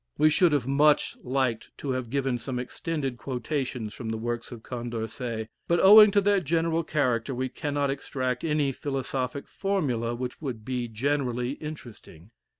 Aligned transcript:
We 0.17 0.31
should 0.31 0.51
have 0.51 0.65
much 0.65 1.15
liked 1.21 1.69
to 1.77 1.91
have 1.91 2.09
given 2.09 2.39
some 2.39 2.57
extended 2.57 3.17
quotations 3.19 3.93
from 3.93 4.09
the 4.09 4.17
works 4.17 4.51
of 4.51 4.63
Condorcet; 4.63 5.47
but, 5.67 5.79
owing 5.79 6.09
to 6.09 6.21
their 6.21 6.39
general 6.39 6.83
character, 6.83 7.35
we 7.35 7.49
cannot 7.49 7.91
extract 7.91 8.43
any 8.43 8.71
philosophic 8.71 9.47
formula 9.47 10.15
which 10.15 10.41
would 10.41 10.65
be 10.65 10.87
generally 10.87 11.51
interesting. 11.51 12.31